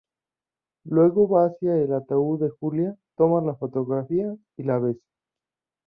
Luego 0.85 1.29
va 1.29 1.45
hacia 1.45 1.75
el 1.77 1.93
ataúd 1.93 2.41
de 2.41 2.49
Julia, 2.49 2.97
toma 3.15 3.39
la 3.43 3.53
fotografía 3.53 4.35
y 4.57 4.63
la 4.63 4.79
besa. 4.79 5.05